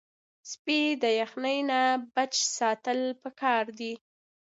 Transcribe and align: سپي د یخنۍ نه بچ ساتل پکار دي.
سپي 0.51 0.81
د 1.03 1.03
یخنۍ 1.21 1.59
نه 1.69 1.79
بچ 2.15 2.33
ساتل 2.57 2.99
پکار 3.23 3.65
دي. 3.79 3.93